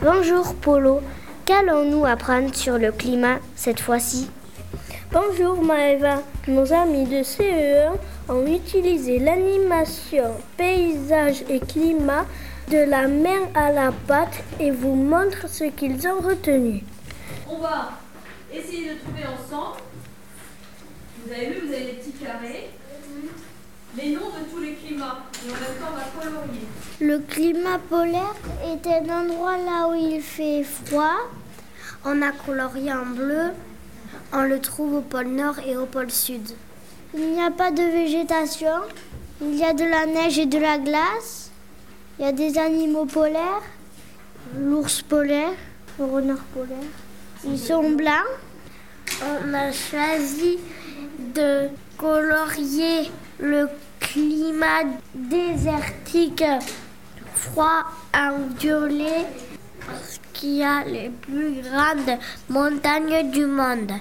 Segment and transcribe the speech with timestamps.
[0.00, 1.00] Bonjour Polo,
[1.44, 4.30] qu'allons-nous apprendre sur le climat cette fois-ci?
[5.10, 7.96] Bonjour Maëva, nos amis de CE1
[8.28, 12.26] ont utilisé l'animation paysage et climat
[12.70, 16.84] de la main à la pâte et vous montrent ce qu'ils ont retenu.
[17.50, 17.90] On va
[18.54, 19.78] essayer de trouver ensemble.
[21.26, 22.70] Vous avez vu, vous avez les petits carrés.
[23.96, 25.27] Les noms de tous les climats.
[27.00, 28.34] Le climat polaire
[28.64, 31.16] est un endroit là où il fait froid.
[32.04, 33.50] On a colorié en bleu.
[34.32, 36.50] On le trouve au pôle Nord et au pôle Sud.
[37.14, 38.72] Il n'y a pas de végétation.
[39.40, 41.50] Il y a de la neige et de la glace.
[42.18, 43.62] Il y a des animaux polaires.
[44.58, 45.52] L'ours polaire,
[45.98, 46.76] le renard polaire.
[47.44, 48.26] Ils sont blancs.
[49.22, 50.58] On a choisi
[51.34, 53.68] de colorier le
[54.12, 56.44] climat désertique
[57.34, 57.84] froid
[58.14, 59.26] en violet
[59.86, 63.92] parce qu'il a les plus grandes montagnes du monde.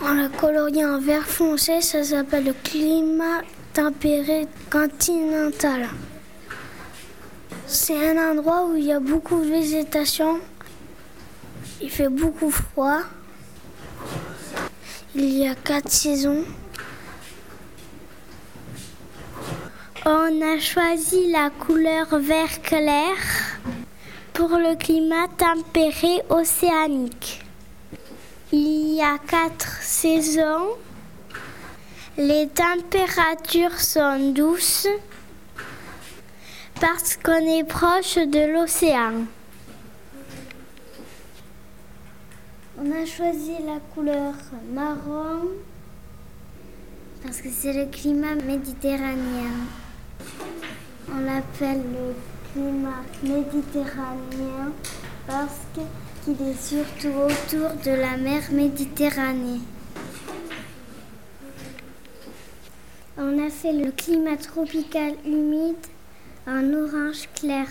[0.00, 3.42] On l'a colorié en vert foncé, ça s'appelle le climat
[3.74, 5.88] tempéré continental.
[7.66, 10.40] C'est un endroit où il y a beaucoup de végétation.
[11.82, 13.00] Il fait beaucoup froid.
[15.14, 16.44] Il y a quatre saisons.
[20.10, 23.14] On a choisi la couleur vert clair
[24.32, 27.44] pour le climat tempéré océanique.
[28.50, 30.78] Il y a quatre saisons.
[32.16, 34.88] Les températures sont douces
[36.80, 39.26] parce qu'on est proche de l'océan.
[42.78, 44.32] On a choisi la couleur
[44.72, 45.50] marron
[47.22, 49.68] parce que c'est le climat méditerranéen.
[51.60, 52.14] L'appelle le
[52.52, 54.72] climat méditerranéen
[55.26, 59.60] parce qu'il est surtout autour de la mer Méditerranée.
[63.16, 65.74] On a fait le climat tropical humide
[66.46, 67.66] en orange clair.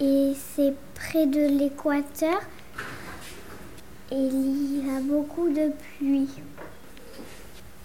[0.00, 2.40] Et c'est près de l'équateur
[4.12, 6.30] et il y a beaucoup de pluie.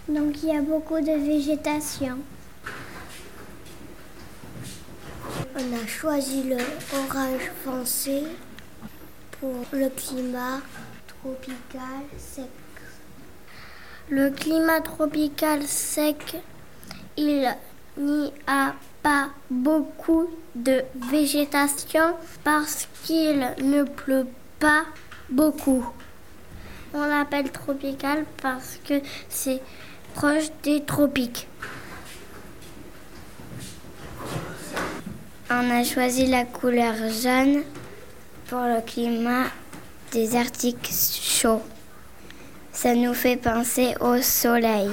[0.08, 2.18] Donc il y a beaucoup de végétation.
[5.74, 6.56] On a choisi le
[6.92, 8.22] orange foncé
[9.40, 10.60] pour le climat
[11.08, 12.44] tropical sec.
[14.08, 16.36] Le climat tropical sec,
[17.16, 17.52] il
[17.96, 22.14] n'y a pas beaucoup de végétation
[22.44, 24.28] parce qu'il ne pleut
[24.60, 24.84] pas
[25.28, 25.84] beaucoup.
[26.92, 29.60] On l'appelle tropical parce que c'est
[30.14, 31.48] proche des tropiques.
[35.50, 37.64] On a choisi la couleur jaune
[38.48, 39.44] pour le climat
[40.10, 41.60] désertique chaud.
[42.72, 44.88] Ça nous fait penser au soleil.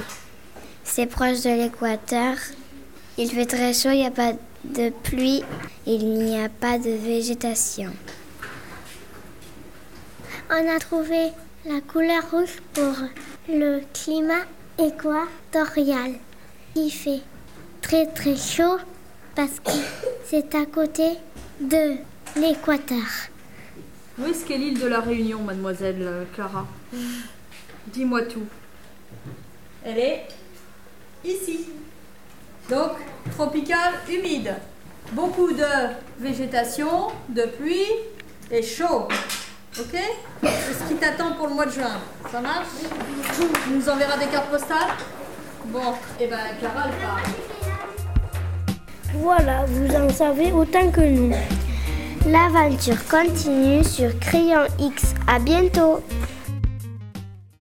[0.84, 2.36] C'est proche de l'équateur.
[3.16, 5.42] Il fait très chaud, il n'y a pas de pluie,
[5.86, 7.90] il n'y a pas de végétation.
[10.50, 11.32] On a trouvé
[11.64, 12.94] la couleur rouge pour
[13.48, 14.44] le climat
[14.78, 16.12] équatorial.
[16.76, 17.22] Il fait
[17.80, 18.76] très très chaud
[19.34, 19.72] parce que
[20.24, 21.18] c'est à côté
[21.60, 21.96] de
[22.36, 23.06] l'équateur.
[24.18, 26.66] Où est-ce qu'est l'île de la Réunion, mademoiselle euh, Clara
[27.86, 28.46] Dis-moi tout.
[29.84, 30.28] Elle est
[31.24, 31.68] ici.
[32.70, 32.92] Donc,
[33.32, 34.54] tropical, humide.
[35.12, 35.64] Beaucoup de
[36.20, 37.90] végétation, de pluie
[38.50, 39.08] et chaud.
[39.78, 39.98] Ok?
[40.42, 41.98] C'est ce qui t'attend pour le mois de juin.
[42.30, 42.68] Ça marche?
[43.34, 44.92] Tu nous enverras des cartes postales?
[45.66, 47.61] Bon, et ben Clara, elle part.
[49.14, 51.32] Voilà, vous en savez autant que nous.
[52.26, 55.14] L'aventure continue sur Crayon X.
[55.26, 56.00] À bientôt.